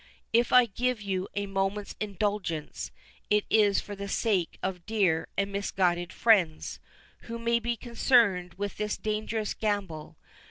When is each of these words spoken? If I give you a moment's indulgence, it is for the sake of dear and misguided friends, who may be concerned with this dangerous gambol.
If 0.33 0.51
I 0.51 0.65
give 0.65 0.99
you 0.99 1.27
a 1.35 1.45
moment's 1.45 1.95
indulgence, 1.99 2.89
it 3.29 3.45
is 3.51 3.79
for 3.79 3.95
the 3.95 4.07
sake 4.07 4.57
of 4.63 4.87
dear 4.87 5.27
and 5.37 5.51
misguided 5.51 6.11
friends, 6.11 6.79
who 7.25 7.37
may 7.37 7.59
be 7.59 7.77
concerned 7.77 8.55
with 8.55 8.77
this 8.77 8.97
dangerous 8.97 9.53
gambol. 9.53 10.17